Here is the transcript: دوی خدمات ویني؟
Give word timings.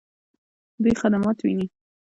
دوی 0.81 0.93
خدمات 1.01 1.37
ویني؟ 1.41 1.67